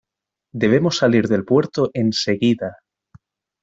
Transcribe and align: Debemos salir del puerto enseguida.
Debemos 0.61 0.97
salir 0.97 1.27
del 1.27 1.45
puerto 1.45 1.91
enseguida. 1.93 2.75